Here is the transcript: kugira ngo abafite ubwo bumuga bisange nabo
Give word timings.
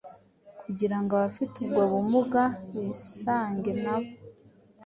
kugira 0.61 0.97
ngo 1.01 1.11
abafite 1.17 1.55
ubwo 1.63 1.81
bumuga 1.91 2.43
bisange 2.83 3.69
nabo 3.83 4.11